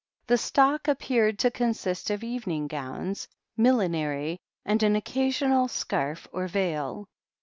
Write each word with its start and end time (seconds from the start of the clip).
The 0.25 0.39
stock 0.39 0.87
appeared 0.87 1.37
to 1.37 1.51
consist 1.51 2.09
of 2.09 2.23
evening 2.23 2.65
gowns, 2.65 3.27
millinery 3.55 4.39
and 4.65 4.81
an 4.81 4.95
occasional 4.95 5.67
scarf 5.67 6.27
or 6.31 6.47
veil. 6.47 7.05